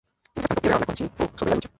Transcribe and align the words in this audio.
Mientras 0.35 0.47
tanto, 0.47 0.61
piedra 0.63 0.75
habla 0.77 0.85
con 0.87 0.95
Xin 0.97 1.11
Fu 1.15 1.29
sobre 1.37 1.49
la 1.51 1.55
lucha. 1.57 1.69